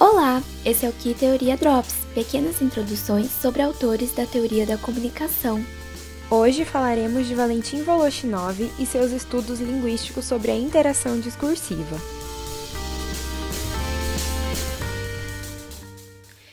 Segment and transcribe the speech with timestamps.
[0.00, 5.62] Olá, esse é o Que Teoria Drops, pequenas introduções sobre autores da teoria da comunicação.
[6.30, 11.98] Hoje falaremos de Valentim Voloshinov e seus estudos linguísticos sobre a interação discursiva.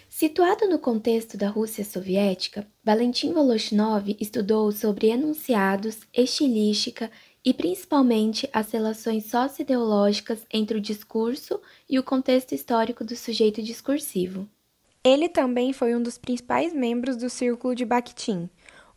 [0.09, 7.09] Situado no contexto da Rússia soviética, Valentim Voloshinov estudou sobre enunciados, estilística
[7.43, 14.47] e principalmente as relações socioideológicas entre o discurso e o contexto histórico do sujeito discursivo.
[15.03, 18.49] Ele também foi um dos principais membros do Círculo de Bakhtin,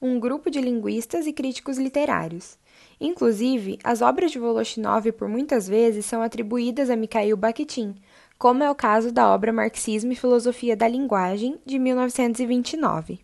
[0.03, 2.59] um grupo de linguistas e críticos literários.
[3.01, 7.95] Inclusive, as obras de Voloshinov por muitas vezes são atribuídas a Mikhail Bakhtin,
[8.39, 13.21] como é o caso da obra Marxismo e Filosofia da Linguagem, de 1929.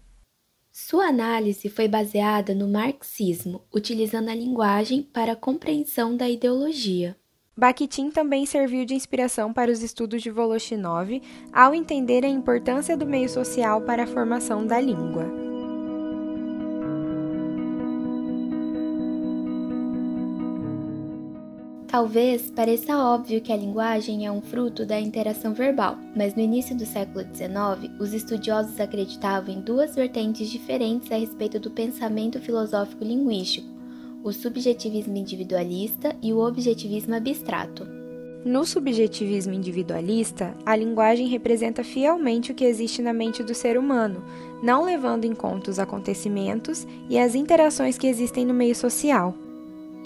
[0.78, 7.16] Sua análise foi baseada no marxismo, utilizando a linguagem para a compreensão da ideologia.
[7.56, 13.06] Bakhtin também serviu de inspiração para os estudos de Voloshinov ao entender a importância do
[13.06, 15.45] meio social para a formação da língua.
[21.96, 26.76] Talvez pareça óbvio que a linguagem é um fruto da interação verbal, mas no início
[26.76, 33.02] do século XIX, os estudiosos acreditavam em duas vertentes diferentes a respeito do pensamento filosófico
[33.02, 33.66] linguístico:
[34.22, 37.88] o subjetivismo individualista e o objetivismo abstrato.
[38.44, 44.22] No subjetivismo individualista, a linguagem representa fielmente o que existe na mente do ser humano,
[44.62, 49.45] não levando em conta os acontecimentos e as interações que existem no meio social.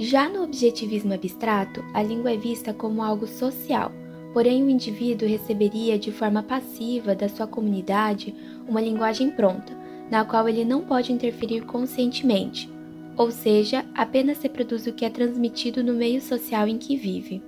[0.02, 3.92] Já no objetivismo abstrato, a língua é vista como algo social,
[4.32, 8.34] porém o indivíduo receberia de forma passiva da sua comunidade
[8.66, 9.76] uma linguagem pronta,
[10.10, 12.66] na qual ele não pode interferir conscientemente,
[13.14, 17.42] ou seja, apenas reproduz o que é transmitido no meio social em que vive.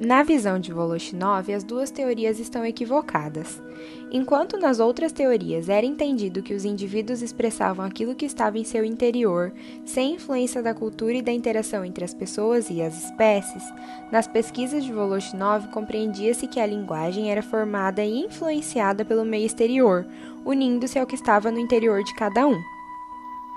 [0.00, 3.62] Na visão de Voloshinov, as duas teorias estão equivocadas.
[4.10, 8.84] Enquanto nas outras teorias era entendido que os indivíduos expressavam aquilo que estava em seu
[8.84, 9.52] interior,
[9.84, 13.62] sem influência da cultura e da interação entre as pessoas e as espécies,
[14.10, 20.04] nas pesquisas de Voloshinov compreendia-se que a linguagem era formada e influenciada pelo meio exterior,
[20.44, 22.73] unindo-se ao que estava no interior de cada um.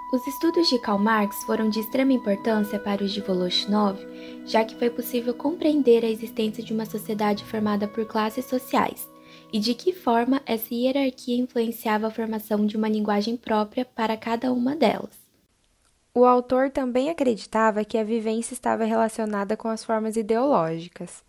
[0.10, 4.00] Os estudos de Karl Marx foram de extrema importância para os de Voloshinov,
[4.46, 9.06] já que foi possível compreender a existência de uma sociedade formada por classes sociais
[9.52, 14.54] e de que forma essa hierarquia influenciava a formação de uma linguagem própria para cada
[14.54, 15.28] uma delas.
[16.14, 21.22] O autor também acreditava que a vivência estava relacionada com as formas ideológicas.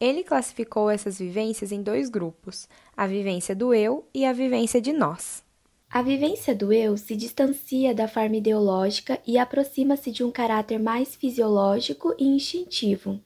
[0.00, 4.92] Ele classificou essas vivências em dois grupos: a vivência do eu e a vivência de
[4.92, 5.44] nós.
[5.94, 11.14] A vivência do eu se distancia da forma ideológica e aproxima-se de um caráter mais
[11.14, 13.20] fisiológico e instintivo.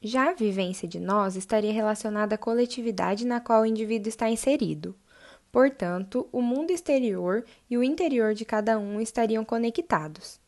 [0.00, 4.96] Já a vivência de nós estaria relacionada à coletividade na qual o indivíduo está inserido.
[5.52, 10.40] Portanto, o mundo exterior e o interior de cada um estariam conectados.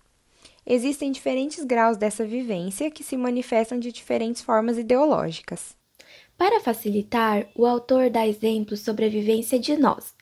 [0.65, 5.77] Existem diferentes graus dessa vivência que se manifestam de diferentes formas ideológicas.
[6.39, 10.15] Para facilitar, o autor dá exemplos sobre a vivência de nós,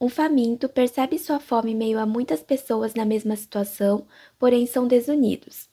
[0.00, 4.06] um faminto percebe sua fome em meio a muitas pessoas na mesma situação,
[4.38, 5.68] porém são desunidos.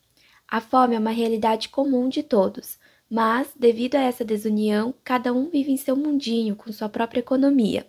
[0.47, 5.50] A fome é uma realidade comum de todos, mas, devido a essa desunião, cada um
[5.50, 7.86] vive em seu mundinho com sua própria economia.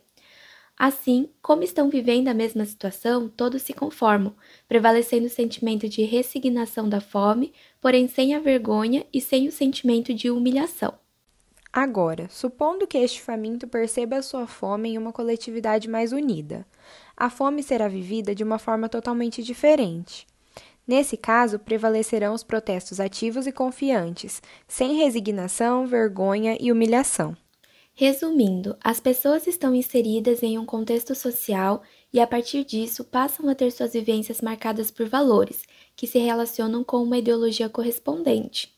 [0.79, 4.37] Assim, como estão vivendo a mesma situação, todos se conformam,
[4.69, 10.13] prevalecendo o sentimento de resignação da fome, porém sem a vergonha e sem o sentimento
[10.13, 11.06] de humilhação.
[11.79, 16.67] Agora, supondo que este faminto perceba a sua fome em uma coletividade mais unida,
[17.15, 20.27] a fome será vivida de uma forma totalmente diferente.
[20.89, 27.37] Nesse caso, prevalecerão os protestos ativos e confiantes, sem resignação, vergonha e humilhação.
[27.93, 33.55] Resumindo, as pessoas estão inseridas em um contexto social e, a partir disso, passam a
[33.55, 35.63] ter suas vivências marcadas por valores,
[35.95, 38.76] que se relacionam com uma ideologia correspondente.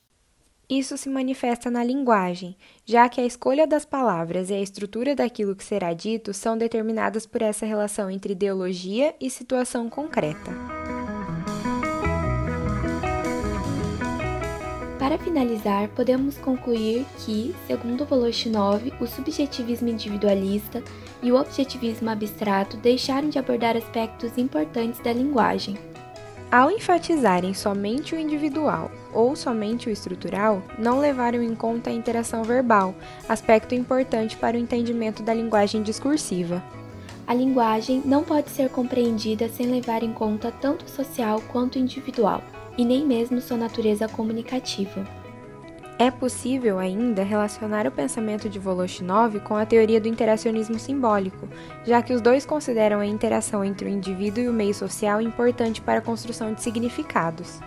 [0.70, 2.54] Isso se manifesta na linguagem,
[2.84, 7.24] já que a escolha das palavras e a estrutura daquilo que será dito são determinadas
[7.24, 10.52] por essa relação entre ideologia e situação concreta.
[14.98, 20.82] Para finalizar, podemos concluir que, segundo Voloshinov, o subjetivismo individualista
[21.22, 25.78] e o objetivismo abstrato deixaram de abordar aspectos importantes da linguagem,
[26.50, 32.42] ao enfatizarem somente o individual ou somente o estrutural, não levaram em conta a interação
[32.42, 32.94] verbal,
[33.28, 36.62] aspecto importante para o entendimento da linguagem discursiva.
[37.26, 41.78] A linguagem não pode ser compreendida sem levar em conta tanto o social quanto o
[41.78, 42.42] individual,
[42.78, 45.17] e nem mesmo sua natureza comunicativa.
[45.98, 51.48] É possível ainda relacionar o pensamento de Voloshinov com a teoria do interacionismo simbólico,
[51.84, 55.80] já que os dois consideram a interação entre o indivíduo e o meio social importante
[55.80, 57.58] para a construção de significados.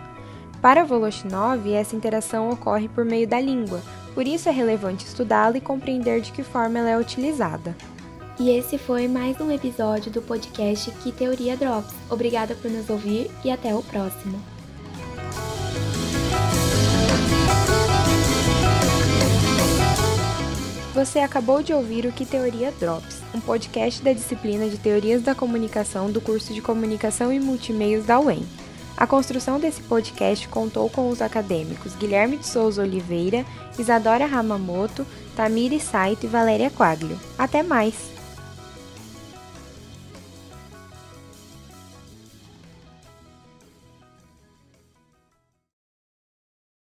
[0.61, 3.81] Para Voloshinov, essa interação ocorre por meio da língua,
[4.13, 7.75] por isso é relevante estudá-la e compreender de que forma ela é utilizada.
[8.39, 11.93] E esse foi mais um episódio do podcast Que Teoria Drops.
[12.09, 14.39] Obrigada por nos ouvir e até o próximo.
[20.93, 25.33] Você acabou de ouvir o Que Teoria Drops, um podcast da disciplina de Teorias da
[25.33, 28.45] Comunicação do curso de Comunicação e Multimeios da UEM.
[28.97, 33.45] A construção desse podcast contou com os acadêmicos Guilherme de Souza Oliveira,
[33.79, 37.17] Isadora Ramamoto, Tamiri Saito e Valéria Quaglio.
[37.38, 38.20] Até mais!